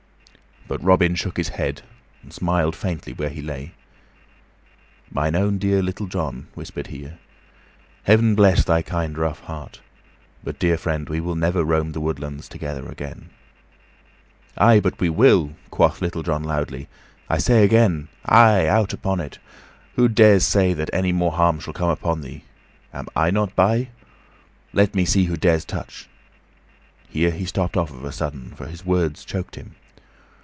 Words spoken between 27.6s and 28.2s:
of a